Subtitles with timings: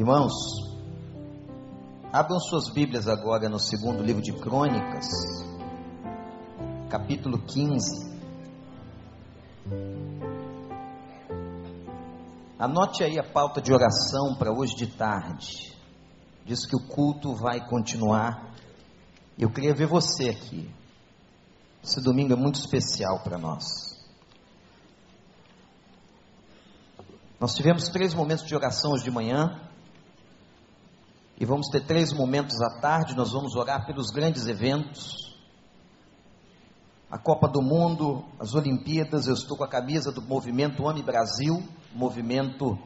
[0.00, 0.32] Irmãos,
[2.10, 5.06] abram suas Bíblias agora no segundo livro de Crônicas,
[6.88, 8.08] capítulo 15.
[12.58, 15.76] Anote aí a pauta de oração para hoje de tarde.
[16.46, 18.54] Diz que o culto vai continuar.
[19.38, 20.74] Eu queria ver você aqui.
[21.84, 24.00] Esse domingo é muito especial para nós.
[27.38, 29.68] Nós tivemos três momentos de oração hoje de manhã.
[31.40, 33.16] E vamos ter três momentos à tarde.
[33.16, 35.34] Nós vamos orar pelos grandes eventos.
[37.10, 39.26] A Copa do Mundo, as Olimpíadas.
[39.26, 42.78] Eu estou com a camisa do movimento Homem Brasil, movimento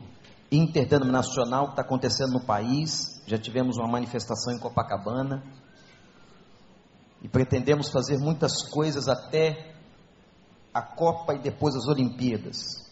[0.52, 3.20] interdenominacional que está acontecendo no país.
[3.26, 5.42] Já tivemos uma manifestação em Copacabana.
[7.22, 9.74] E pretendemos fazer muitas coisas até
[10.72, 12.84] a Copa e depois as Olimpíadas.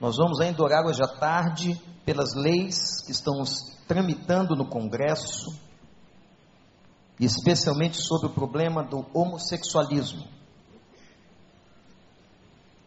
[0.00, 3.44] Nós vamos ainda orar hoje à tarde pelas leis que estão
[3.86, 5.54] tramitando no Congresso,
[7.18, 10.26] especialmente sobre o problema do homossexualismo.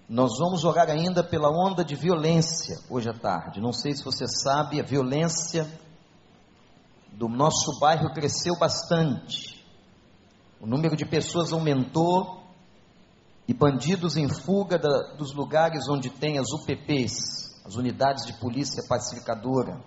[0.07, 3.61] Nós vamos orar ainda pela onda de violência hoje à tarde.
[3.61, 5.67] Não sei se você sabe, a violência
[7.13, 9.63] do nosso bairro cresceu bastante.
[10.59, 12.43] O número de pessoas aumentou
[13.47, 18.83] e bandidos em fuga da, dos lugares onde tem as UPPs, as unidades de polícia
[18.87, 19.79] pacificadora,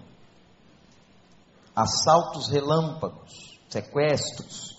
[1.74, 4.78] assaltos relâmpagos, sequestros.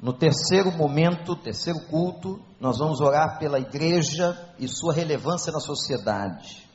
[0.00, 6.66] No terceiro momento, terceiro culto, nós vamos orar pela igreja e sua relevância na sociedade.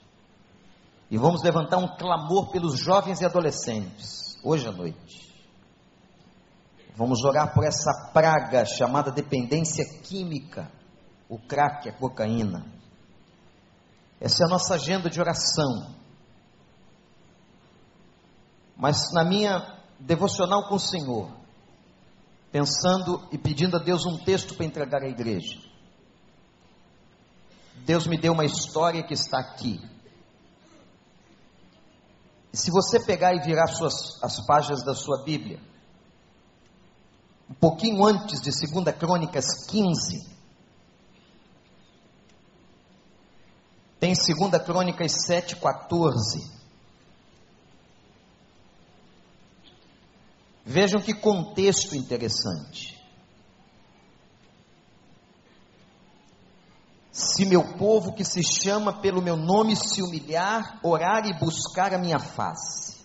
[1.09, 5.33] E vamos levantar um clamor pelos jovens e adolescentes, hoje à noite.
[6.95, 10.71] Vamos orar por essa praga chamada dependência química,
[11.27, 12.65] o crack, a cocaína.
[14.19, 15.93] Essa é a nossa agenda de oração.
[18.75, 21.31] Mas na minha devocional com o Senhor,
[22.51, 25.59] pensando e pedindo a Deus um texto para entregar à igreja.
[27.85, 29.79] Deus me deu uma história que está aqui.
[32.51, 35.59] E se você pegar e virar suas, as páginas da sua Bíblia,
[37.49, 40.35] um pouquinho antes de 2 Crônicas 15,
[43.99, 46.64] tem 2 Crônicas 7, 14.
[50.65, 52.99] Vejam que contexto interessante.
[57.11, 61.99] Se meu povo que se chama pelo meu nome se humilhar, orar e buscar a
[61.99, 62.95] minha face,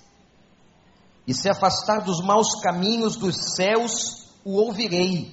[1.26, 5.32] e se afastar dos maus caminhos dos céus, o ouvirei,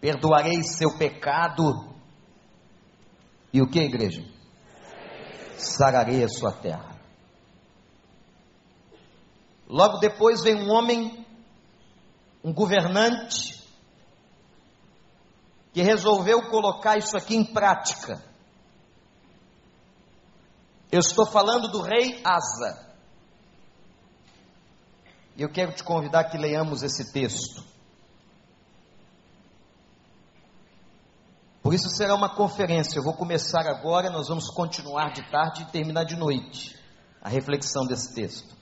[0.00, 1.92] perdoarei seu pecado,
[3.52, 4.24] e o que, igreja?
[5.58, 6.93] Sararei a sua terra.
[9.68, 11.26] Logo depois vem um homem,
[12.42, 13.62] um governante,
[15.72, 18.22] que resolveu colocar isso aqui em prática.
[20.92, 22.94] Eu estou falando do rei Asa.
[25.36, 27.64] E eu quero te convidar que leiamos esse texto.
[31.60, 32.98] Por isso será uma conferência.
[32.98, 36.78] Eu vou começar agora, nós vamos continuar de tarde e terminar de noite
[37.20, 38.54] a reflexão desse texto.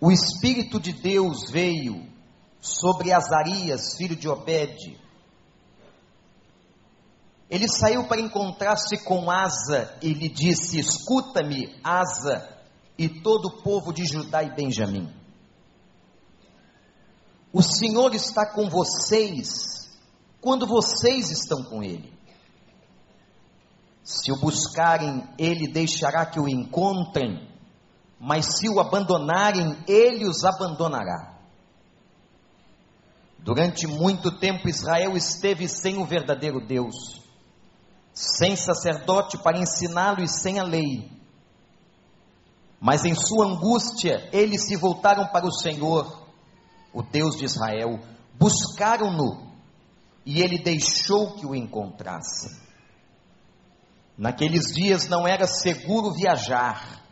[0.00, 2.06] O Espírito de Deus veio
[2.60, 4.98] sobre Azarias, filho de Obed,
[7.54, 12.48] ele saiu para encontrar-se com Asa e lhe disse: Escuta-me, Asa,
[12.98, 15.08] e todo o povo de Judá e Benjamim.
[17.52, 19.88] O Senhor está com vocês
[20.40, 22.12] quando vocês estão com Ele.
[24.02, 27.48] Se o buscarem, Ele deixará que o encontrem,
[28.18, 31.34] mas se o abandonarem, Ele os abandonará.
[33.38, 37.24] Durante muito tempo Israel esteve sem o verdadeiro Deus
[38.14, 41.10] sem sacerdote para ensiná-lo e sem a lei.
[42.80, 46.22] Mas em sua angústia, eles se voltaram para o Senhor,
[46.92, 47.98] o Deus de Israel,
[48.38, 49.52] buscaram-no
[50.24, 52.62] e ele deixou que o encontrassem.
[54.16, 57.02] Naqueles dias não era seguro viajar,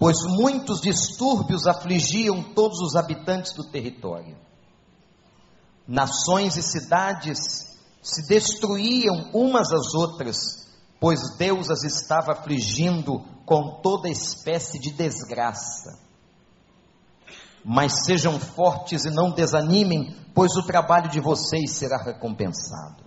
[0.00, 4.34] pois muitos distúrbios afligiam todos os habitantes do território.
[5.86, 10.66] Nações e cidades se destruíam umas às outras,
[10.98, 15.98] pois Deus as estava afligindo com toda espécie de desgraça.
[17.62, 23.04] Mas sejam fortes e não desanimem, pois o trabalho de vocês será recompensado.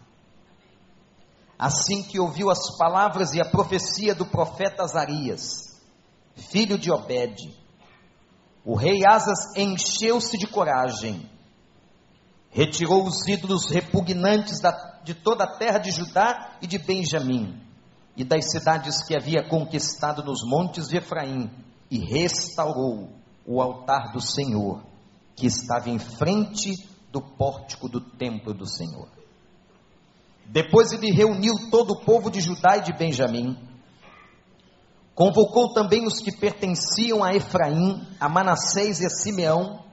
[1.57, 5.73] assim que ouviu as palavras e a profecia do profeta Azarias,
[6.36, 7.54] filho de Obed,
[8.66, 11.30] o rei Asas encheu-se de coragem,
[12.50, 14.72] retirou os ídolos repugnantes da,
[15.04, 17.62] de toda a terra de Judá e de Benjamim,
[18.16, 21.50] e das cidades que havia conquistado nos montes de Efraim,
[21.90, 23.10] e restaurou
[23.46, 24.84] o altar do Senhor,
[25.36, 29.10] que estava em frente do pórtico do templo do Senhor.
[30.46, 33.58] Depois ele reuniu todo o povo de Judá e de Benjamim,
[35.15, 39.83] convocou também os que pertenciam a Efraim, a Manassés e a Simeão,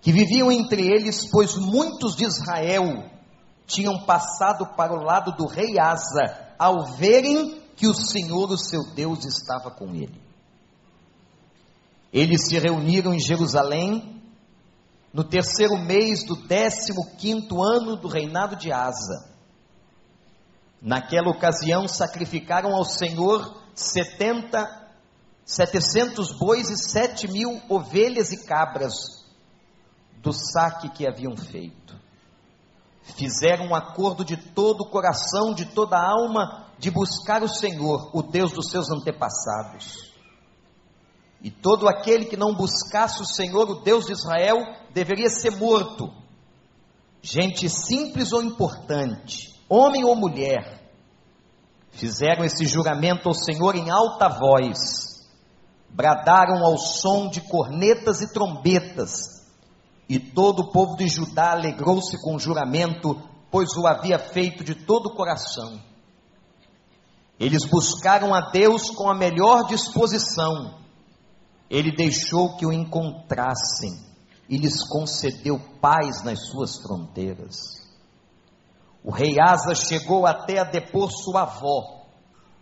[0.00, 3.04] que viviam entre eles, pois muitos de Israel
[3.66, 8.82] tinham passado para o lado do rei Asa, ao verem que o Senhor, o seu
[8.94, 10.20] Deus, estava com ele.
[12.12, 14.20] Eles se reuniram em Jerusalém
[15.12, 19.30] no terceiro mês do décimo quinto ano do reinado de Asa.
[20.82, 24.88] Naquela ocasião sacrificaram ao Senhor setenta,
[25.44, 29.24] setecentos bois e sete mil ovelhas e cabras
[30.18, 31.98] do saque que haviam feito.
[33.02, 38.10] Fizeram um acordo de todo o coração, de toda a alma, de buscar o Senhor,
[38.14, 40.10] o Deus dos seus antepassados.
[41.42, 44.58] E todo aquele que não buscasse o Senhor, o Deus de Israel,
[44.92, 46.12] deveria ser morto.
[47.22, 50.79] Gente simples ou importante, homem ou mulher,
[51.92, 55.28] fizeram esse juramento ao Senhor em alta voz,
[55.88, 59.40] bradaram ao som de cornetas e trombetas,
[60.08, 63.20] e todo o povo de Judá alegrou-se com o juramento,
[63.50, 65.80] pois o havia feito de todo o coração.
[67.38, 70.78] Eles buscaram a Deus com a melhor disposição,
[71.70, 73.96] ele deixou que o encontrassem
[74.48, 77.79] e lhes concedeu paz nas suas fronteiras.
[79.02, 82.04] O rei Asa chegou até a depor sua avó,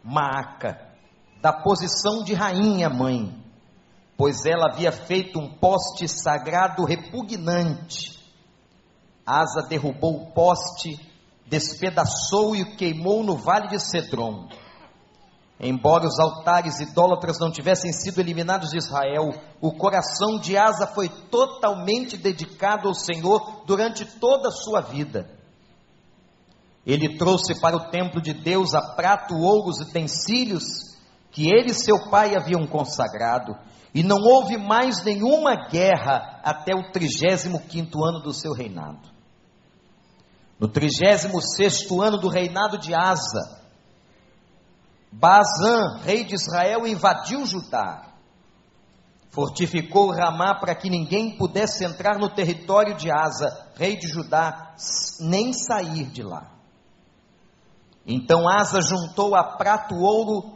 [0.04, 0.78] Maaca,
[1.42, 3.34] da posição de rainha mãe,
[4.16, 8.18] pois ela havia feito um poste sagrado repugnante.
[9.26, 10.98] Asa derrubou o poste,
[11.46, 14.48] despedaçou e o queimou no vale de Cedron.
[15.60, 21.08] Embora os altares idólatras não tivessem sido eliminados de Israel, o coração de Asa foi
[21.08, 25.37] totalmente dedicado ao Senhor durante toda a sua vida.
[26.88, 30.64] Ele trouxe para o templo de Deus a prato, ouros e utensílios
[31.30, 33.54] que ele e seu pai haviam consagrado,
[33.94, 39.06] e não houve mais nenhuma guerra até o 35 ano do seu reinado.
[40.58, 43.60] No 36 ano do reinado de Asa,
[45.12, 48.14] Bazan, rei de Israel, invadiu Judá,
[49.28, 54.74] fortificou Ramá para que ninguém pudesse entrar no território de Asa, rei de Judá,
[55.20, 56.57] nem sair de lá.
[58.10, 60.50] Então Asa juntou a prata o ouro,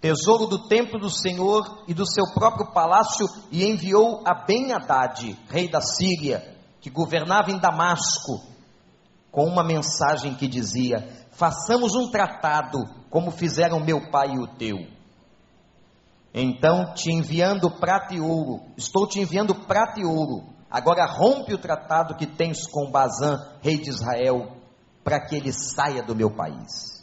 [0.00, 5.68] tesouro do templo do Senhor e do seu próprio palácio, e enviou a Ben-Hadad, rei
[5.68, 8.40] da Síria, que governava em Damasco,
[9.30, 12.78] com uma mensagem que dizia: Façamos um tratado
[13.10, 14.78] como fizeram meu pai e o teu.
[16.32, 20.50] Então, te enviando prata e ouro, estou te enviando prata e ouro.
[20.70, 24.61] Agora rompe o tratado que tens com Bazan, rei de Israel,
[25.04, 27.02] para que ele saia do meu país.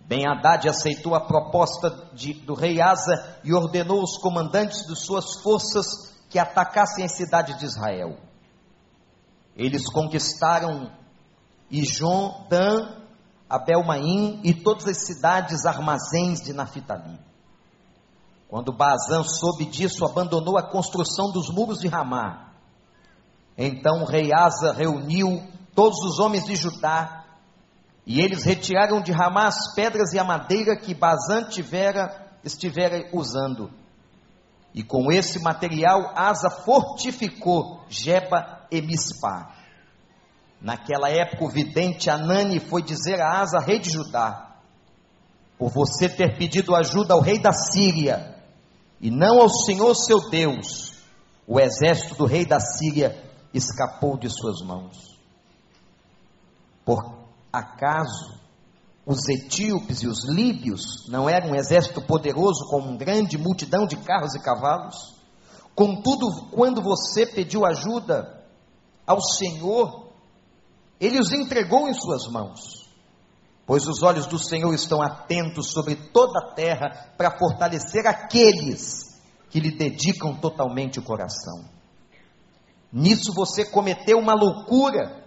[0.00, 5.40] Ben Haddad aceitou a proposta de, do rei Asa e ordenou os comandantes de suas
[5.42, 8.16] forças que atacassem as cidades de Israel.
[9.56, 10.92] Eles conquistaram
[11.70, 13.02] Ijon, Dan,
[13.48, 17.18] Abel-Maim e todas as cidades armazéns de Naphtali.
[18.48, 22.52] Quando Bazan soube disso, abandonou a construção dos muros de Ramá.
[23.58, 25.42] Então o rei Asa reuniu
[25.76, 27.24] todos os homens de Judá,
[28.06, 33.70] e eles retiraram de Ramá as pedras e a madeira que Bazan tivera, estivera usando.
[34.74, 39.54] E com esse material, Asa fortificou Jeba e Mispá.
[40.60, 44.56] Naquela época, o vidente Anani foi dizer a Asa, rei de Judá:
[45.58, 48.34] Por você ter pedido ajuda ao rei da Síria,
[49.00, 50.94] e não ao Senhor seu Deus,
[51.46, 55.15] o exército do rei da Síria escapou de suas mãos.
[56.86, 57.18] Por
[57.52, 58.38] acaso
[59.04, 63.96] os etíopes e os líbios não eram um exército poderoso com uma grande multidão de
[63.96, 65.16] carros e cavalos?
[65.74, 68.46] Contudo, quando você pediu ajuda
[69.04, 70.12] ao Senhor,
[71.00, 72.88] ele os entregou em suas mãos,
[73.66, 79.58] pois os olhos do Senhor estão atentos sobre toda a terra para fortalecer aqueles que
[79.58, 81.64] lhe dedicam totalmente o coração.
[82.92, 85.25] Nisso você cometeu uma loucura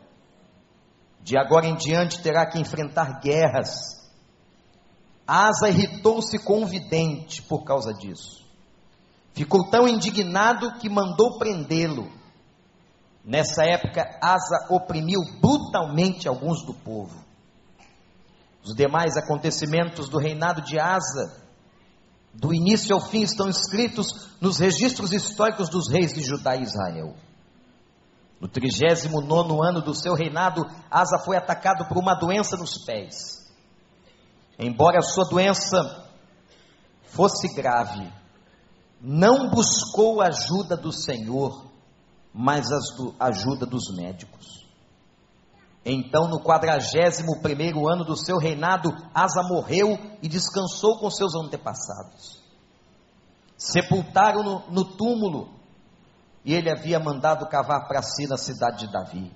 [1.22, 4.00] De agora em diante terá que enfrentar guerras.
[5.28, 8.44] Asa irritou-se com o vidente por causa disso.
[9.34, 12.12] Ficou tão indignado que mandou prendê-lo.
[13.24, 17.24] Nessa época, Asa oprimiu brutalmente alguns do povo.
[18.64, 21.44] Os demais acontecimentos do reinado de Asa,
[22.34, 27.16] do início ao fim, estão escritos nos registros históricos dos reis de Judá e Israel.
[28.40, 33.52] No 39 ano do seu reinado, Asa foi atacado por uma doença nos pés.
[34.58, 36.06] Embora a sua doença
[37.04, 38.12] fosse grave,
[39.02, 41.66] não buscou a ajuda do Senhor,
[42.34, 44.68] mas a ajuda dos médicos.
[45.84, 52.42] Então, no quadragésimo primeiro ano do seu reinado, Asa morreu e descansou com seus antepassados.
[53.58, 55.59] Sepultaram-no no túmulo
[56.44, 59.32] e ele havia mandado cavar para si na cidade de Davi.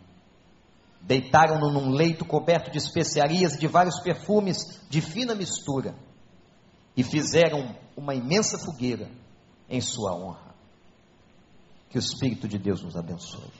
[1.01, 5.95] Deitaram-no num leito coberto de especiarias e de vários perfumes de fina mistura
[6.95, 9.09] e fizeram uma imensa fogueira
[9.69, 10.53] em sua honra.
[11.89, 13.51] Que o Espírito de Deus nos abençoe.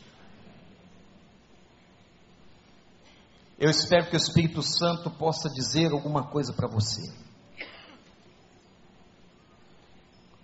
[3.60, 7.14] Eu espero que o Espírito Santo possa dizer alguma coisa para você.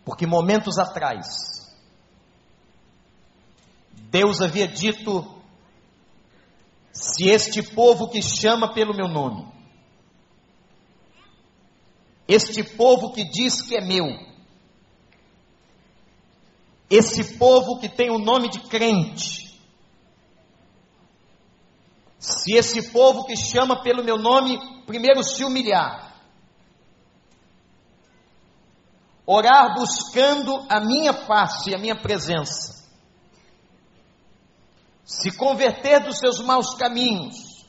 [0.06, 1.58] Porque momentos atrás,
[4.09, 5.23] Deus havia dito:
[6.91, 9.47] se este povo que chama pelo meu nome,
[12.27, 14.07] este povo que diz que é meu,
[16.89, 19.47] esse povo que tem o nome de crente,
[22.17, 26.15] se esse povo que chama pelo meu nome primeiro se humilhar,
[29.23, 32.78] orar buscando a minha face, a minha presença,
[35.09, 37.65] se converter dos seus maus caminhos,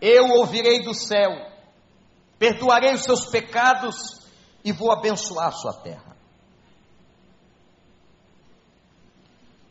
[0.00, 1.30] eu ouvirei do céu,
[2.36, 4.26] perdoarei os seus pecados
[4.64, 6.16] e vou abençoar sua terra.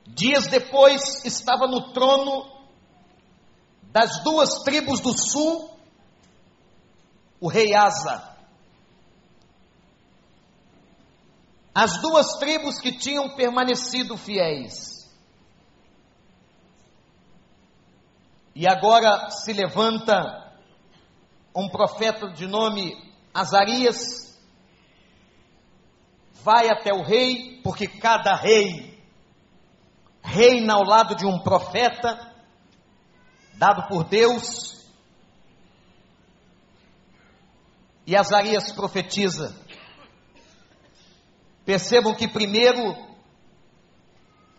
[0.08, 2.50] Dias depois, estava no trono
[3.92, 5.78] das duas tribos do sul
[7.42, 8.35] o rei Asa.
[11.76, 15.14] As duas tribos que tinham permanecido fiéis.
[18.56, 20.56] E agora se levanta
[21.54, 22.96] um profeta de nome
[23.34, 24.40] Azarias,
[26.42, 28.98] vai até o rei, porque cada rei
[30.24, 32.34] reina ao lado de um profeta,
[33.56, 34.90] dado por Deus.
[38.08, 39.65] E Azarias profetiza:
[41.66, 42.96] Percebam que primeiro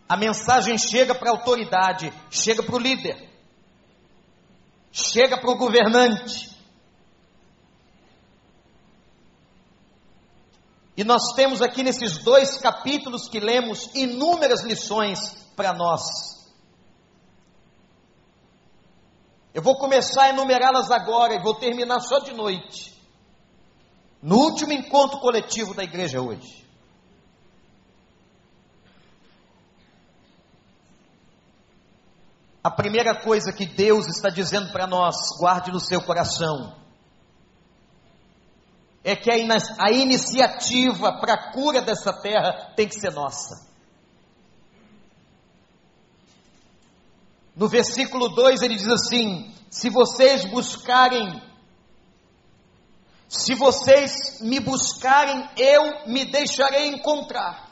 [0.08, 3.30] a mensagem chega para a autoridade, chega para o líder,
[4.90, 6.56] chega para o governante.
[10.96, 16.02] E nós temos aqui nesses dois capítulos que lemos inúmeras lições para nós.
[19.52, 22.94] Eu vou começar a enumerá-las agora e vou terminar só de noite.
[24.22, 26.65] No último encontro coletivo da igreja hoje.
[32.66, 36.74] A primeira coisa que Deus está dizendo para nós, guarde no seu coração,
[39.04, 43.64] é que a, in a iniciativa para a cura dessa terra tem que ser nossa.
[47.54, 51.40] No versículo 2 ele diz assim: Se vocês buscarem,
[53.28, 57.65] se vocês me buscarem, eu me deixarei encontrar.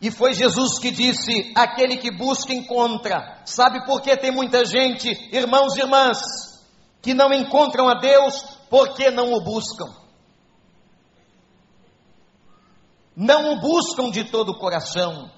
[0.00, 3.42] E foi Jesus que disse: aquele que busca, encontra.
[3.44, 6.18] Sabe por que tem muita gente, irmãos e irmãs,
[7.02, 9.92] que não encontram a Deus porque não o buscam?
[13.16, 15.28] Não o buscam de todo o coração.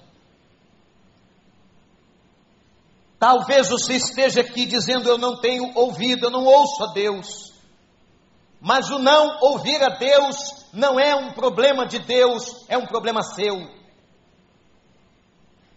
[3.17, 7.51] Talvez você esteja aqui dizendo: Eu não tenho ouvido, eu não ouço a Deus.
[8.59, 13.23] Mas o não ouvir a Deus não é um problema de Deus, é um problema
[13.23, 13.80] seu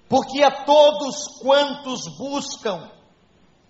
[0.09, 2.91] porque a todos quantos buscam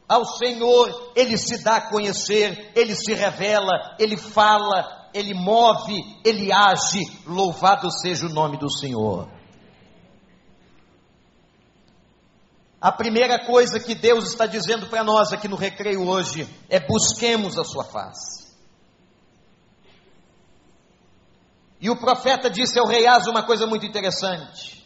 [0.09, 6.53] ao Senhor, Ele se dá a conhecer, Ele se revela, Ele fala, Ele move, Ele
[6.53, 9.29] age, louvado seja o nome do Senhor.
[12.81, 17.59] A primeira coisa que Deus está dizendo para nós aqui no recreio hoje é busquemos
[17.59, 18.45] a Sua face.
[21.81, 24.84] E o profeta disse ao rei Asa uma coisa muito interessante.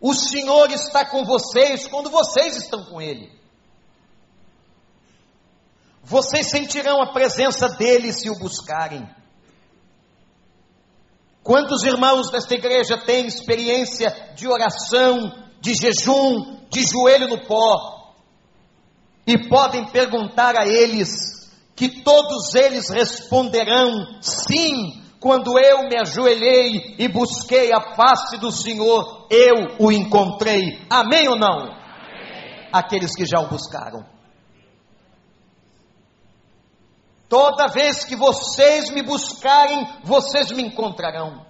[0.00, 3.30] O Senhor está com vocês quando vocês estão com Ele.
[6.02, 9.08] Vocês sentirão a presença dele se o buscarem.
[11.42, 18.14] Quantos irmãos desta igreja têm experiência de oração, de jejum, de joelho no pó?
[19.26, 27.08] E podem perguntar a eles, que todos eles responderão sim, quando eu me ajoelhei e
[27.08, 30.84] busquei a face do Senhor, eu o encontrei.
[30.90, 31.62] Amém ou não?
[31.62, 32.68] Amém.
[32.72, 34.04] Aqueles que já o buscaram.
[37.28, 41.44] Toda vez que vocês me buscarem, vocês me encontrarão.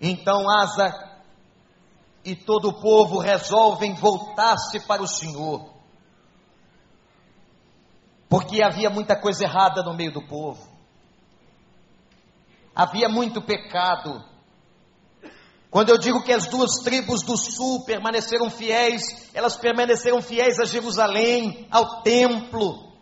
[0.00, 0.92] Então Asa
[2.24, 5.71] e todo o povo resolvem voltar-se para o Senhor,
[8.32, 10.66] porque havia muita coisa errada no meio do povo,
[12.74, 14.24] havia muito pecado,
[15.70, 19.02] quando eu digo que as duas tribos do sul permaneceram fiéis,
[19.34, 22.94] elas permaneceram fiéis a Jerusalém, ao templo.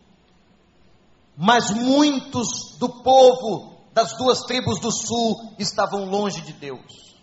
[1.36, 7.14] Mas muitos do povo das duas tribos do sul estavam longe de Deus.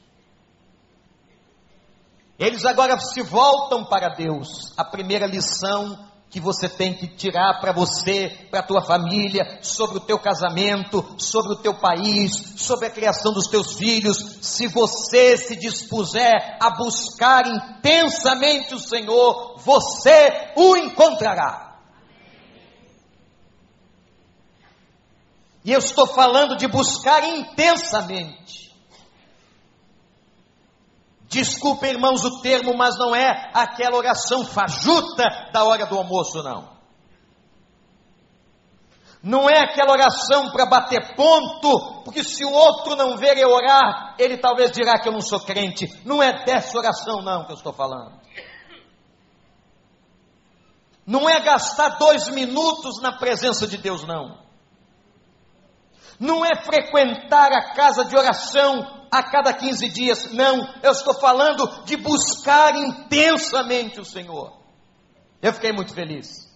[2.39, 4.73] Eles agora se voltam para Deus.
[4.77, 9.97] A primeira lição que você tem que tirar para você, para a tua família, sobre
[9.97, 15.37] o teu casamento, sobre o teu país, sobre a criação dos teus filhos, se você
[15.37, 21.67] se dispuser a buscar intensamente o Senhor, você o encontrará.
[25.63, 28.66] E eu estou falando de buscar intensamente.
[31.27, 36.77] Desculpem, irmãos, o termo, mas não é aquela oração fajuta da hora do almoço, não.
[39.21, 44.15] Não é aquela oração para bater ponto, porque se o outro não ver eu orar,
[44.17, 45.87] ele talvez dirá que eu não sou crente.
[46.05, 48.17] Não é dessa oração, não, que eu estou falando.
[51.05, 54.37] Não é gastar dois minutos na presença de Deus, não.
[56.19, 60.31] Não é frequentar a casa de oração a cada 15 dias.
[60.31, 64.57] Não, eu estou falando de buscar intensamente o Senhor.
[65.41, 66.47] Eu fiquei muito feliz.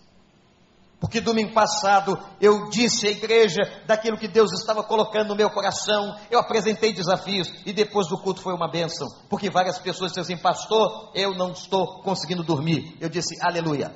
[1.02, 6.16] Porque domingo passado eu disse à igreja daquilo que Deus estava colocando no meu coração,
[6.30, 10.38] eu apresentei desafios e depois do culto foi uma bênção, porque várias pessoas disseram assim,
[10.38, 12.96] pastor, eu não estou conseguindo dormir.
[13.02, 13.92] Eu disse, aleluia.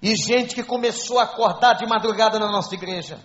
[0.00, 3.20] E gente que começou a acordar de madrugada na nossa igreja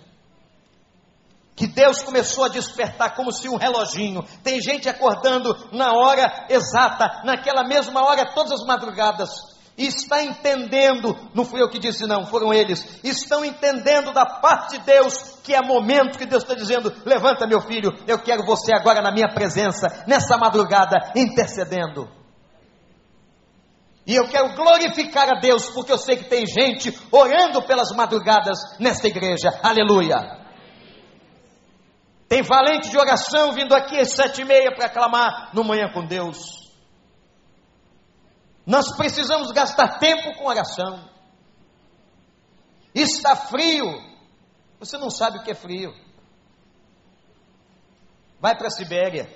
[1.60, 4.24] que Deus começou a despertar como se um reloginho.
[4.42, 9.28] Tem gente acordando na hora exata, naquela mesma hora, todas as madrugadas.
[9.76, 14.78] E está entendendo, não fui eu que disse, não, foram eles, estão entendendo da parte
[14.78, 18.74] de Deus que é momento que Deus está dizendo: levanta, meu filho, eu quero você
[18.74, 22.08] agora na minha presença, nessa madrugada, intercedendo.
[24.06, 28.58] E eu quero glorificar a Deus, porque eu sei que tem gente orando pelas madrugadas
[28.78, 30.39] nesta igreja, aleluia.
[32.30, 36.06] Tem valente de oração vindo aqui às sete e meia para clamar no manhã com
[36.06, 36.70] Deus.
[38.64, 41.10] Nós precisamos gastar tempo com oração.
[42.94, 43.84] Está frio.
[44.78, 45.92] Você não sabe o que é frio.
[48.38, 49.28] Vai para a Sibéria,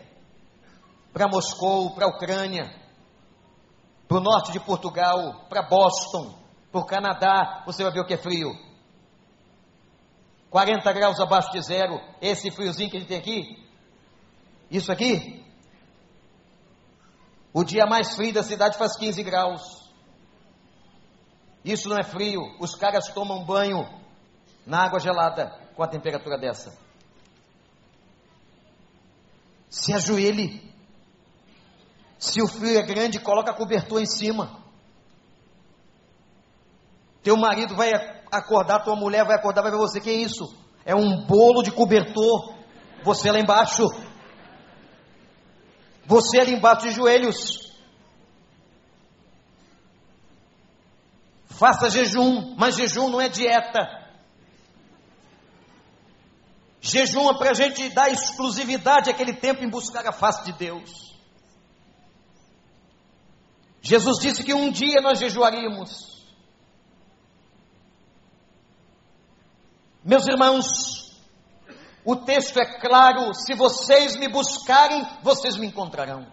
[1.13, 2.81] para Moscou, para a Ucrânia,
[4.07, 6.39] para o norte de Portugal, para Boston,
[6.71, 8.53] para o Canadá, você vai ver o que é frio.
[10.55, 13.69] 40 graus abaixo de zero, esse friozinho que a gente tem aqui,
[14.71, 15.45] isso aqui,
[17.53, 19.91] o dia mais frio da cidade faz 15 graus.
[21.65, 23.85] Isso não é frio, os caras tomam banho
[24.65, 26.73] na água gelada com a temperatura dessa.
[29.69, 30.73] Se ajoelhe.
[32.17, 34.63] Se o frio é grande, coloca cobertor em cima.
[37.25, 37.91] Teu marido vai
[38.39, 40.55] acordar, tua mulher vai acordar, vai ver você, que é isso?
[40.85, 42.55] É um bolo de cobertor,
[43.03, 43.87] você lá embaixo,
[46.07, 47.65] você ali embaixo de joelhos.
[51.47, 54.05] Faça jejum, mas jejum não é dieta.
[56.81, 61.15] Jejum é para a gente dar exclusividade àquele tempo em buscar a face de Deus.
[63.81, 66.14] Jesus disse que um dia nós jejuaríamos.
[70.05, 71.19] Meus irmãos,
[72.05, 76.27] o texto é claro: se vocês me buscarem, vocês me encontrarão.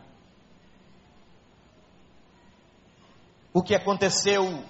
[3.54, 4.66] O que aconteceu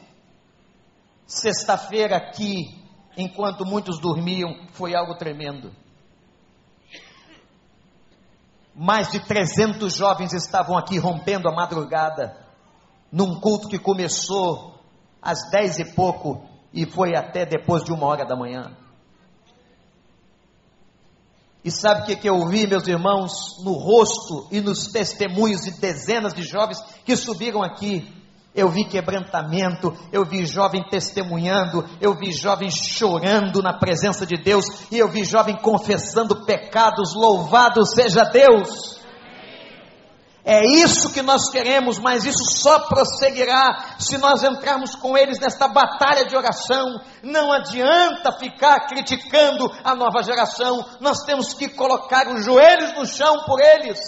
[1.25, 2.79] sexta-feira aqui,
[3.17, 5.75] enquanto muitos dormiam, foi algo tremendo.
[8.75, 12.37] Mais de 300 jovens estavam aqui rompendo a madrugada,
[13.11, 14.79] num culto que começou
[15.19, 18.77] às dez e pouco e foi até depois de uma hora da manhã.
[21.63, 25.71] E sabe o que, que eu vi, meus irmãos, no rosto e nos testemunhos de
[25.79, 28.07] dezenas de jovens que subiram aqui?
[28.53, 34.65] Eu vi quebrantamento, eu vi jovem testemunhando, eu vi jovem chorando na presença de Deus,
[34.91, 39.00] e eu vi jovem confessando pecados, louvado seja Deus.
[40.43, 45.67] É isso que nós queremos, mas isso só prosseguirá se nós entrarmos com eles nesta
[45.67, 46.99] batalha de oração.
[47.21, 53.43] Não adianta ficar criticando a nova geração, nós temos que colocar os joelhos no chão
[53.45, 53.99] por eles.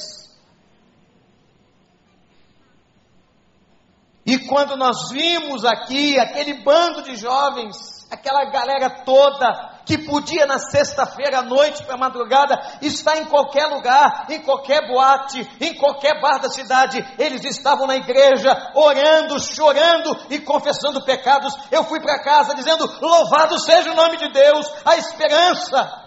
[4.25, 10.57] E quando nós vimos aqui aquele bando de jovens, aquela galera toda que podia na
[10.57, 16.39] sexta-feira à noite para madrugada estar em qualquer lugar, em qualquer boate, em qualquer bar
[16.39, 21.53] da cidade, eles estavam na igreja orando, chorando e confessando pecados.
[21.71, 26.01] Eu fui para casa dizendo: Louvado seja o nome de Deus, a esperança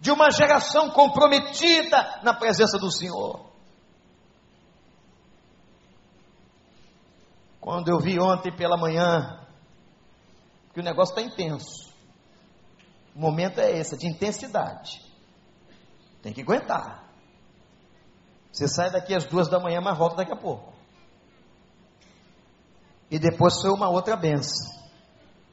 [0.00, 3.50] de uma geração comprometida na presença do Senhor.
[7.60, 9.39] Quando eu vi ontem pela manhã
[10.72, 11.92] que o negócio está intenso.
[13.14, 15.00] O momento é esse, de intensidade.
[16.22, 17.08] Tem que aguentar.
[18.52, 20.72] Você sai daqui às duas da manhã, mas volta daqui a pouco.
[23.10, 24.70] E depois foi uma outra benção.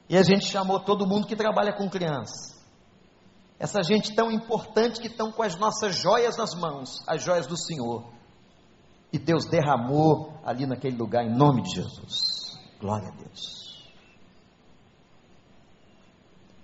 [0.10, 2.56] E a gente chamou todo mundo que trabalha com criança.
[3.60, 7.58] Essa gente tão importante que estão com as nossas joias nas mãos, as joias do
[7.58, 8.06] Senhor.
[9.12, 12.58] E Deus derramou ali naquele lugar em nome de Jesus.
[12.80, 13.67] Glória a Deus.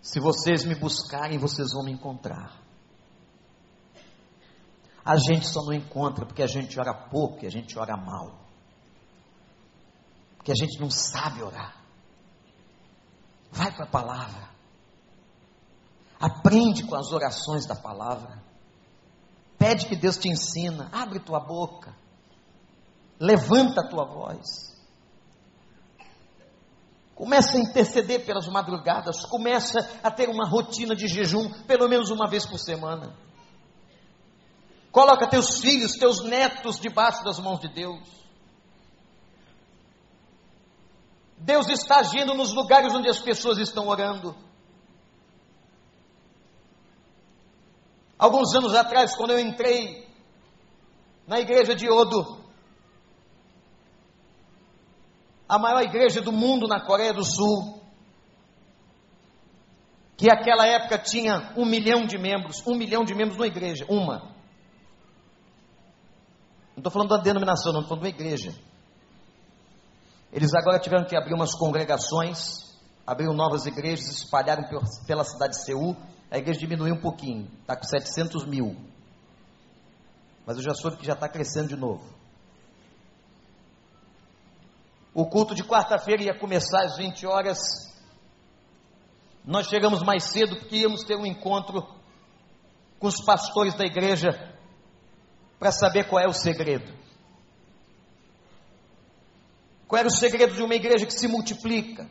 [0.04, 2.62] Se vocês me buscarem, vocês vão me encontrar.
[5.04, 8.38] A gente só não encontra porque a gente ora pouco, porque a gente ora mal.
[10.36, 11.82] Porque a gente não sabe orar.
[13.50, 14.50] Vai para a palavra.
[16.20, 18.44] Aprende com as orações da palavra.
[19.58, 20.90] Pede que Deus te ensina.
[20.92, 21.96] Abre tua boca.
[23.18, 24.73] Levanta a tua voz.
[27.24, 32.28] Começa a interceder pelas madrugadas, começa a ter uma rotina de jejum, pelo menos uma
[32.28, 33.16] vez por semana.
[34.92, 38.06] Coloca teus filhos, teus netos debaixo das mãos de Deus.
[41.38, 44.36] Deus está agindo nos lugares onde as pessoas estão orando.
[48.20, 50.10] Alguns anos atrás, quando eu entrei
[51.26, 52.43] na igreja de Odo,
[55.48, 57.82] a maior igreja do mundo na Coreia do Sul,
[60.16, 64.20] que naquela época tinha um milhão de membros, um milhão de membros numa igreja, uma.
[66.76, 68.54] Não estou falando da denominação, não, estou falando de uma igreja.
[70.32, 72.76] Eles agora tiveram que abrir umas congregações,
[73.06, 74.64] abriram novas igrejas, espalharam
[75.06, 75.96] pela cidade de Seul.
[76.32, 78.76] A igreja diminuiu um pouquinho, está com 700 mil.
[80.46, 82.04] Mas eu já soube que já está crescendo de novo.
[85.14, 87.60] O culto de quarta-feira ia começar às 20 horas.
[89.46, 91.86] Nós chegamos mais cedo porque íamos ter um encontro
[92.98, 94.30] com os pastores da igreja
[95.60, 96.92] para saber qual é o segredo.
[99.88, 102.10] Qual era o segredo de uma igreja que se multiplica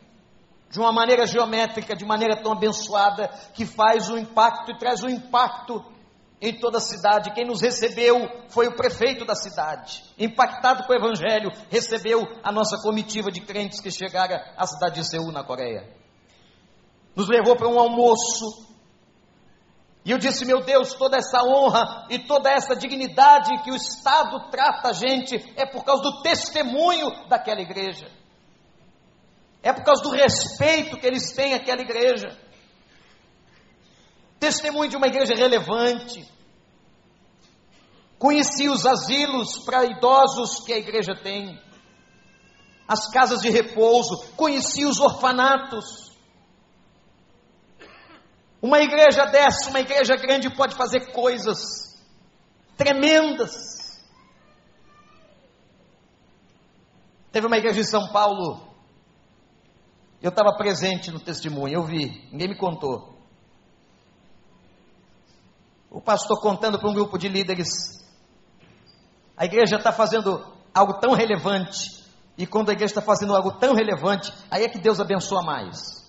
[0.71, 5.09] de uma maneira geométrica, de maneira tão abençoada, que faz um impacto e traz um
[5.09, 5.85] impacto
[6.43, 7.33] em toda a cidade.
[7.33, 10.03] Quem nos recebeu foi o prefeito da cidade.
[10.19, 15.09] Impactado com o evangelho, recebeu a nossa comitiva de crentes que chegaram à cidade de
[15.09, 15.89] Seul, na Coreia.
[17.15, 18.67] Nos levou para um almoço.
[20.05, 24.51] E eu disse, meu Deus, toda essa honra e toda essa dignidade que o Estado
[24.51, 28.11] trata a gente é por causa do testemunho daquela igreja.
[29.63, 32.37] É por causa do respeito que eles têm àquela igreja
[34.43, 36.29] testemunho de uma igreja relevante.
[38.19, 41.63] Conheci os asilos para idosos que a igreja tem,
[42.89, 46.11] as casas de repouso, conheci os orfanatos.
[48.61, 52.03] Uma igreja dessa, uma igreja grande, pode fazer coisas
[52.77, 54.03] tremendas.
[57.31, 58.75] Teve uma igreja em São Paulo,
[60.21, 63.22] eu estava presente no testemunho, eu vi, ninguém me contou
[65.93, 67.69] o pastor contando para um grupo de líderes.
[69.37, 72.03] A igreja está fazendo algo tão relevante.
[72.37, 76.03] E quando a igreja está fazendo algo tão relevante, aí é que Deus abençoa mais.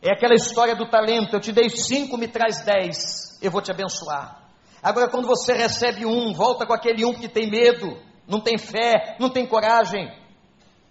[0.00, 3.72] É aquela história do talento: eu te dei cinco, me traz dez, eu vou te
[3.72, 4.48] abençoar.
[4.80, 9.16] Agora, quando você recebe um, volta com aquele um que tem medo, não tem fé,
[9.18, 10.08] não tem coragem.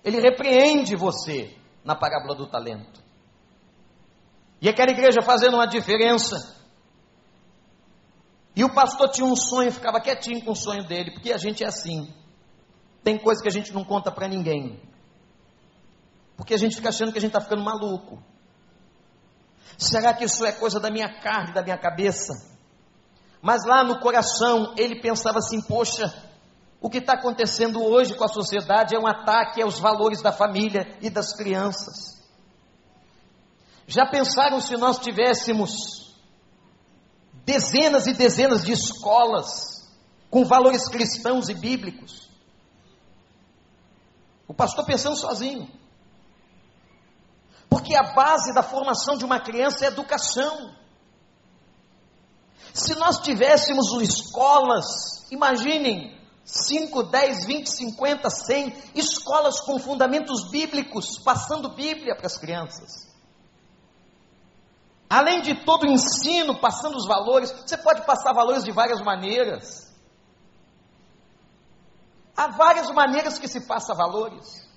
[0.04, 3.02] Ele repreende você na parábola do talento.
[4.62, 6.65] E aquela igreja fazendo uma diferença.
[8.56, 11.64] E o pastor tinha um sonho, ficava quietinho com o sonho dele, porque a gente
[11.64, 12.14] é assim.
[13.04, 14.82] Tem coisa que a gente não conta para ninguém.
[16.38, 18.24] Porque a gente fica achando que a gente está ficando maluco.
[19.78, 22.34] Será que isso é coisa da minha carne, da minha cabeça?
[23.42, 26.14] Mas lá no coração ele pensava assim: poxa,
[26.80, 30.98] o que está acontecendo hoje com a sociedade é um ataque aos valores da família
[31.02, 32.24] e das crianças.
[33.88, 36.15] Já pensaram se nós tivéssemos
[37.46, 39.88] dezenas e dezenas de escolas
[40.30, 42.30] com valores cristãos e bíblicos?
[44.48, 45.70] O pastor pensando sozinho.
[47.70, 50.76] Porque a base da formação de uma criança é educação.
[52.74, 61.74] Se nós tivéssemos escolas, imaginem, 5, 10, 20, 50, 100 escolas com fundamentos bíblicos, passando
[61.74, 63.15] Bíblia para as crianças.
[65.10, 69.94] Além de todo o ensino, passando os valores, você pode passar valores de várias maneiras.
[72.36, 74.68] Há várias maneiras que se passa valores.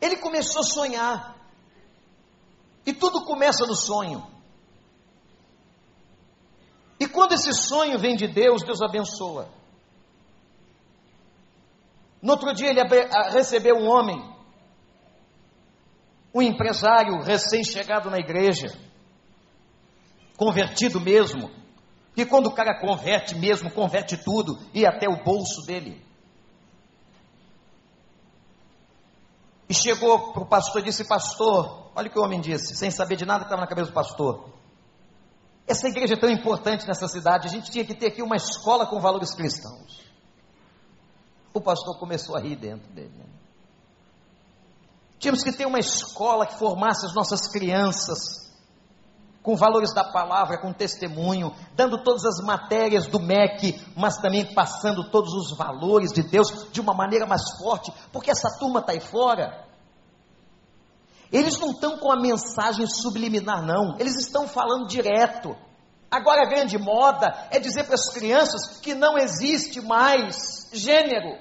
[0.00, 1.36] Ele começou a sonhar.
[2.86, 4.26] E tudo começa no sonho.
[7.00, 9.48] E quando esse sonho vem de Deus, Deus abençoa.
[12.22, 12.80] No outro dia ele
[13.30, 14.33] recebeu um homem,
[16.34, 18.76] um empresário recém-chegado na igreja,
[20.36, 21.48] convertido mesmo,
[22.16, 26.04] e quando o cara converte mesmo, converte tudo, e até o bolso dele.
[29.68, 32.90] E chegou para o pastor e disse: Pastor, olha o que o homem disse, sem
[32.90, 34.52] saber de nada que estava na cabeça do pastor.
[35.66, 38.86] Essa igreja é tão importante nessa cidade, a gente tinha que ter aqui uma escola
[38.86, 40.04] com valores cristãos.
[41.54, 43.14] O pastor começou a rir dentro dele.
[43.16, 43.24] Né?
[45.18, 48.44] Tínhamos que ter uma escola que formasse as nossas crianças
[49.44, 55.10] com valores da palavra, com testemunho, dando todas as matérias do MEC, mas também passando
[55.10, 59.00] todos os valores de Deus de uma maneira mais forte, porque essa turma está aí
[59.00, 59.66] fora.
[61.30, 63.96] Eles não estão com a mensagem subliminar, não.
[63.98, 65.54] Eles estão falando direto.
[66.10, 71.36] Agora a grande moda é dizer para as crianças que não existe mais gênero.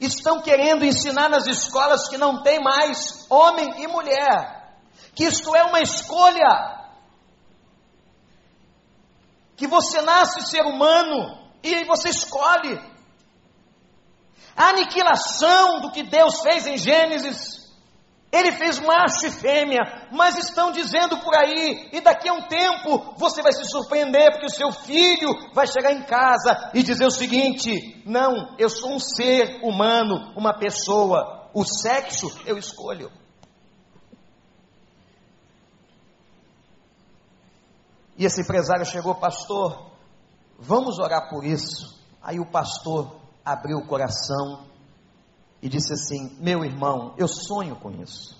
[0.00, 4.76] Estão querendo ensinar nas escolas que não tem mais homem e mulher,
[5.14, 6.84] que isto é uma escolha,
[9.56, 12.78] que você nasce ser humano e você escolhe.
[14.56, 17.53] A aniquilação do que Deus fez em Gênesis.
[18.34, 23.14] Ele fez macho e fêmea, mas estão dizendo por aí, e daqui a um tempo
[23.16, 27.12] você vai se surpreender, porque o seu filho vai chegar em casa e dizer o
[27.12, 33.08] seguinte: não, eu sou um ser humano, uma pessoa, o sexo eu escolho.
[38.18, 39.92] E esse empresário chegou, pastor,
[40.58, 42.02] vamos orar por isso.
[42.20, 44.73] Aí o pastor abriu o coração
[45.64, 48.36] e disse assim: Meu irmão, eu sonho com isso,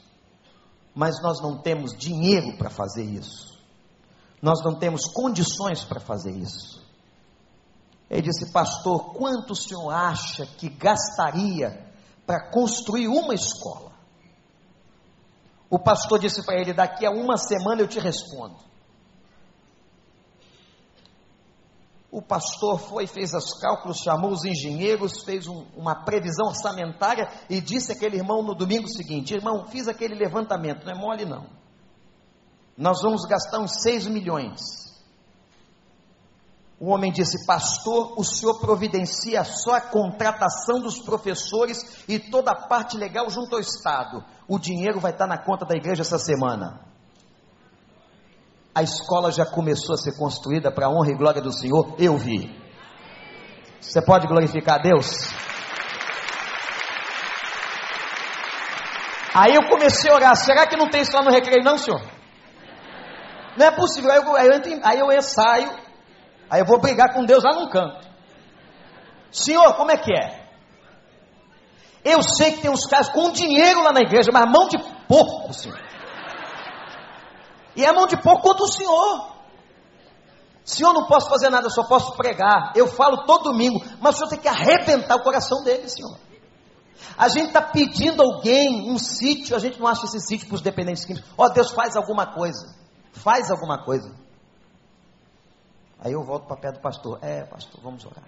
[0.94, 3.58] mas nós não temos dinheiro para fazer isso,
[4.42, 6.84] nós não temos condições para fazer isso.
[8.10, 11.90] Ele disse: Pastor, quanto o senhor acha que gastaria
[12.26, 13.92] para construir uma escola?
[15.70, 18.56] O pastor disse para ele: Daqui a uma semana eu te respondo.
[22.14, 27.60] O pastor foi, fez os cálculos, chamou os engenheiros, fez um, uma previsão orçamentária e
[27.60, 31.46] disse àquele irmão no domingo seguinte: Irmão, fiz aquele levantamento, não é mole não.
[32.78, 34.60] Nós vamos gastar uns 6 milhões.
[36.78, 42.68] O homem disse: Pastor, o senhor providencia só a contratação dos professores e toda a
[42.68, 44.24] parte legal junto ao Estado.
[44.46, 46.93] O dinheiro vai estar na conta da igreja essa semana
[48.74, 52.16] a escola já começou a ser construída para a honra e glória do Senhor, eu
[52.16, 52.50] vi.
[53.80, 55.32] Você pode glorificar a Deus?
[59.34, 62.00] Aí eu comecei a orar, será que não tem isso lá no recreio não, senhor?
[63.56, 65.08] Não é possível, aí eu, aí eu, entro, aí eu
[66.50, 68.06] aí eu vou brigar com Deus lá num canto.
[69.30, 70.44] Senhor, como é que é?
[72.04, 75.52] Eu sei que tem uns caras com dinheiro lá na igreja, mas mão de porco,
[75.52, 75.78] senhor.
[77.76, 79.34] E é mão de pouco contra o Senhor.
[80.64, 82.72] Senhor, não posso fazer nada, eu só posso pregar.
[82.74, 86.16] Eu falo todo domingo, mas o Senhor tem que arrebentar o coração dele, Senhor.
[87.18, 90.62] A gente está pedindo alguém um sítio, a gente não acha esse sítio para os
[90.62, 91.30] dependentes químicos.
[91.36, 92.74] Ó, oh, Deus faz alguma coisa.
[93.12, 94.14] Faz alguma coisa.
[95.98, 97.18] Aí eu volto para perto do pastor.
[97.22, 98.24] É, pastor, vamos orar.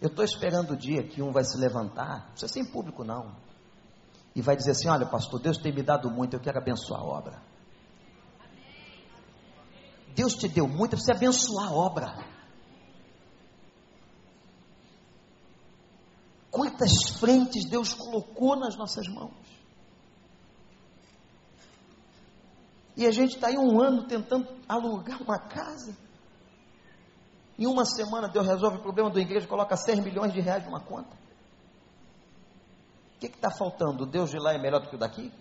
[0.00, 3.04] Eu estou esperando o dia que um vai se levantar, não precisa ser em público
[3.04, 3.36] não,
[4.34, 7.04] e vai dizer assim: Olha, pastor, Deus tem me dado muito, eu quero abençoar a
[7.04, 7.42] obra.
[10.14, 12.32] Deus te deu muito, você abençoar a obra.
[16.50, 19.32] Quantas frentes Deus colocou nas nossas mãos.
[22.94, 25.96] E a gente está aí um ano tentando alugar uma casa.
[27.58, 30.80] Em uma semana Deus resolve o problema da igreja, coloca 100 milhões de reais numa
[30.80, 31.21] conta.
[33.22, 34.02] Que está faltando?
[34.02, 35.32] O Deus de lá é melhor do que o daqui?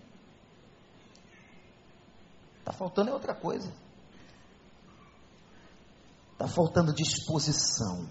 [2.59, 3.73] Está faltando é outra coisa.
[6.33, 8.07] Está faltando disposição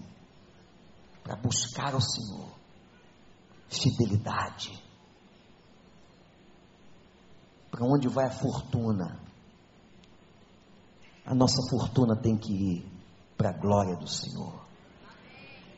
[1.23, 2.51] para buscar o Senhor
[3.69, 4.77] fidelidade.
[7.69, 9.21] Para onde vai a fortuna?
[11.25, 12.91] A nossa fortuna tem que ir
[13.37, 14.65] para a glória do Senhor,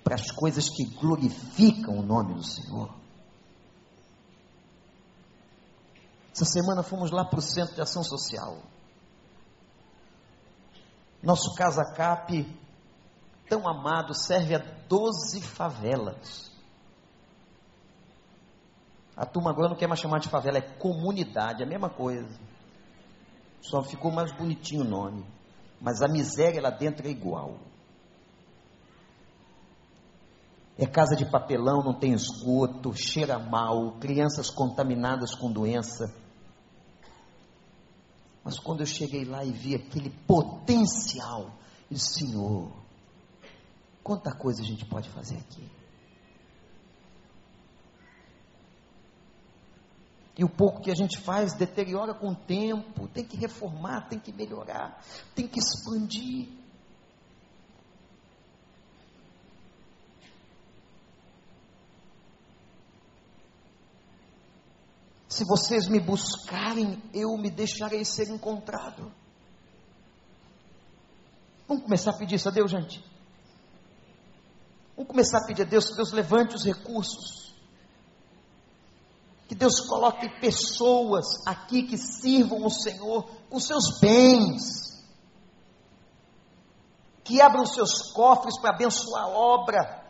[0.04, 3.03] para as coisas que glorificam o nome do Senhor.
[6.34, 8.58] Essa semana fomos lá para o Centro de Ação Social.
[11.22, 12.60] Nosso Casa Cap,
[13.48, 16.52] tão amado, serve a 12 favelas.
[19.16, 22.28] A turma agora não quer mais chamar de favela, é comunidade, é a mesma coisa.
[23.62, 25.24] Só ficou mais bonitinho o nome.
[25.80, 27.60] Mas a miséria lá dentro é igual.
[30.78, 36.23] É casa de papelão, não tem esgoto, cheira mal, crianças contaminadas com doença.
[38.44, 41.46] Mas quando eu cheguei lá e vi aquele potencial,
[41.90, 42.72] eu disse, Senhor,
[44.04, 45.70] quanta coisa a gente pode fazer aqui.
[50.38, 53.08] E o pouco que a gente faz deteriora com o tempo.
[53.08, 55.00] Tem que reformar, tem que melhorar,
[55.36, 56.50] tem que expandir.
[65.34, 69.12] Se vocês me buscarem, eu me deixarei ser encontrado.
[71.68, 73.04] Vamos começar a pedir isso a Deus, gente.
[74.96, 77.44] Vamos começar a pedir a Deus que Deus levante os recursos
[79.54, 85.06] que Deus coloque pessoas aqui que sirvam o Senhor com seus bens,
[87.24, 90.03] que abram seus cofres para abençoar a obra.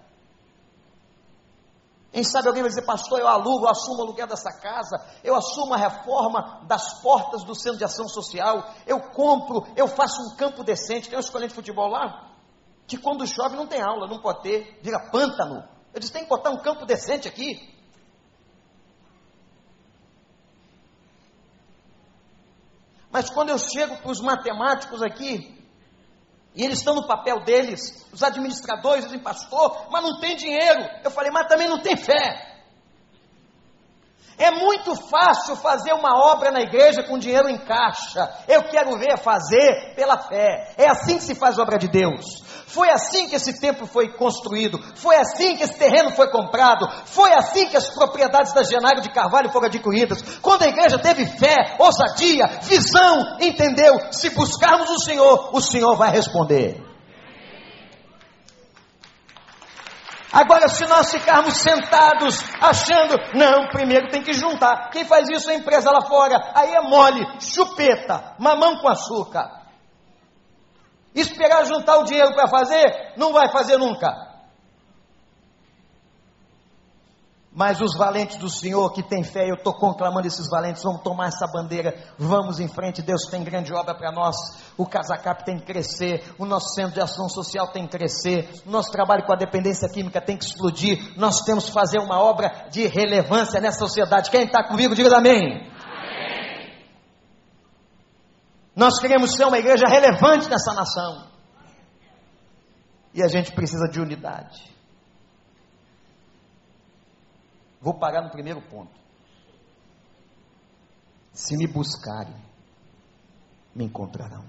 [2.14, 5.36] Quem sabe alguém vai dizer, pastor, eu alugo, eu assumo o aluguel dessa casa, eu
[5.36, 10.36] assumo a reforma das portas do centro de ação social, eu compro, eu faço um
[10.36, 11.10] campo decente.
[11.10, 12.30] Tem um escolinha de futebol lá,
[12.86, 15.68] que quando chove não tem aula, não pode ter, vira pântano.
[15.92, 17.74] Eu disse, tem que botar um campo decente aqui.
[23.12, 25.63] Mas quando eu chego para os matemáticos aqui,
[26.56, 30.88] e eles estão no papel deles, os administradores dizem, pastor, mas não tem dinheiro.
[31.04, 32.54] Eu falei, mas também não tem fé.
[34.38, 38.32] É muito fácil fazer uma obra na igreja com dinheiro em caixa.
[38.48, 40.74] Eu quero ver fazer pela fé.
[40.78, 42.44] É assim que se faz obra de Deus.
[42.74, 47.32] Foi assim que esse templo foi construído, foi assim que esse terreno foi comprado, foi
[47.32, 50.40] assim que as propriedades da Genário de Carvalho foram adquiridas.
[50.42, 54.12] Quando a igreja teve fé, ousadia, visão, entendeu?
[54.12, 56.84] Se buscarmos o Senhor, o Senhor vai responder.
[60.32, 64.90] Agora, se nós ficarmos sentados achando, não, primeiro tem que juntar.
[64.90, 66.54] Quem faz isso é a empresa lá fora.
[66.56, 69.63] Aí é mole, chupeta, mamão com açúcar.
[71.16, 74.34] Esperar juntar o dinheiro para fazer, não vai fazer nunca.
[77.56, 81.28] Mas os valentes do Senhor que tem fé, eu estou conclamando esses valentes, vamos tomar
[81.28, 84.36] essa bandeira, vamos em frente, Deus tem grande obra para nós,
[84.76, 88.72] o Casacap tem que crescer, o nosso centro de ação social tem que crescer, o
[88.72, 92.66] nosso trabalho com a dependência química tem que explodir, nós temos que fazer uma obra
[92.72, 94.32] de relevância nessa sociedade.
[94.32, 95.72] Quem está comigo, diga amém.
[98.76, 101.32] Nós queremos ser uma igreja relevante nessa nação.
[103.14, 104.74] E a gente precisa de unidade.
[107.80, 109.00] Vou parar no primeiro ponto.
[111.32, 112.36] Se me buscarem,
[113.76, 114.46] me encontrarão.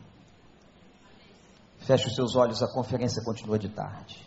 [1.81, 4.27] Feche os seus olhos, a conferência continua de tarde.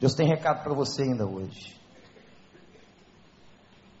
[0.00, 1.77] Deus tem recado para você ainda hoje.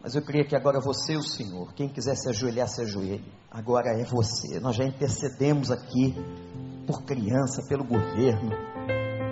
[0.00, 3.32] Mas eu queria que agora você e o Senhor, quem quiser se ajoelhar, se ajoelhe.
[3.50, 4.60] Agora é você.
[4.60, 6.14] Nós já intercedemos aqui
[6.86, 8.50] por criança, pelo governo.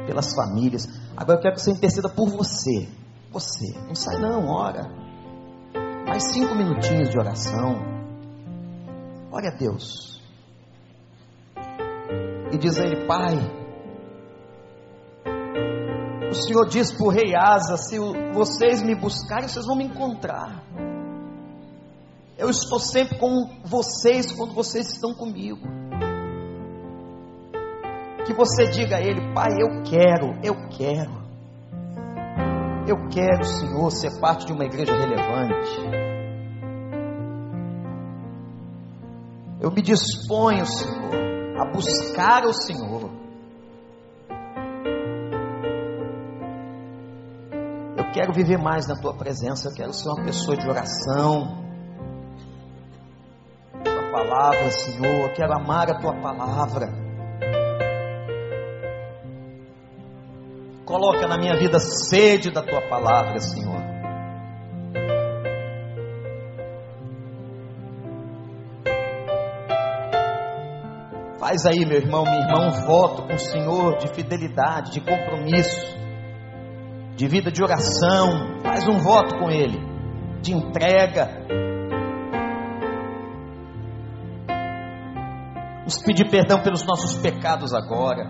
[0.06, 0.86] pelas famílias.
[1.16, 2.88] Agora eu quero que você interceda por você.
[3.30, 3.76] Você.
[3.86, 4.88] Não sai não, ora.
[6.06, 7.82] Mais cinco minutinhos de oração.
[9.30, 10.22] Ore a Deus.
[12.52, 13.36] E diz a Ele, Pai,
[16.30, 17.98] o Senhor diz para o rei Asa: se
[18.32, 20.62] vocês me buscarem, vocês vão me encontrar.
[22.38, 25.66] Eu estou sempre com vocês quando vocês estão comigo.
[28.26, 31.24] Que você diga a Ele, Pai, eu quero, eu quero.
[32.86, 35.80] Eu quero, Senhor, ser parte de uma igreja relevante.
[39.60, 41.14] Eu me disponho, Senhor,
[41.58, 43.25] a buscar o Senhor.
[48.16, 51.66] Quero viver mais na tua presença, eu quero ser uma pessoa de oração
[54.16, 55.32] palavra, Senhor.
[55.34, 56.88] Quero amar a tua palavra.
[60.84, 63.84] Coloca na minha vida sede da tua palavra, Senhor.
[71.38, 76.05] Faz aí, meu irmão, minha irmã, um voto com o Senhor de fidelidade, de compromisso,
[77.16, 78.60] de vida de oração.
[78.62, 79.78] Faz um voto com Ele,
[80.42, 81.46] de entrega,
[85.86, 88.28] Vamos pedir perdão pelos nossos pecados agora,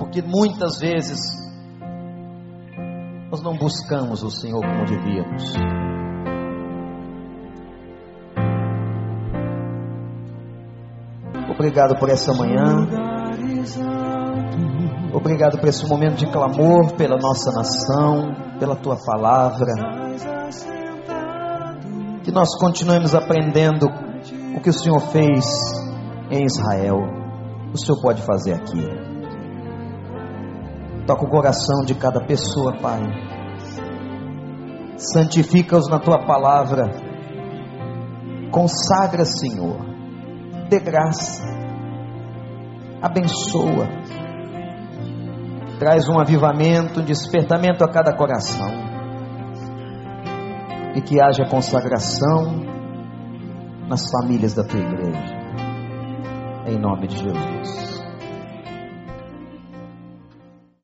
[0.00, 1.20] porque muitas vezes
[3.30, 5.54] nós não buscamos o Senhor como devíamos.
[11.48, 13.07] Obrigado por essa manhã.
[15.18, 19.72] Obrigado por esse momento de clamor pela nossa nação, pela tua palavra.
[22.22, 23.86] Que nós continuemos aprendendo
[24.56, 25.44] o que o Senhor fez
[26.30, 26.98] em Israel,
[27.74, 28.80] o Senhor pode fazer aqui.
[31.04, 33.02] Toca o coração de cada pessoa, Pai.
[34.98, 36.92] Santifica-os na tua palavra.
[38.52, 39.80] Consagra, Senhor.
[40.68, 41.42] Dê graça.
[43.02, 43.88] Abençoa.
[45.78, 48.70] Traz um avivamento, um despertamento a cada coração.
[50.94, 52.66] E que haja consagração
[53.88, 55.38] nas famílias da tua igreja
[56.68, 57.87] em nome de Jesus.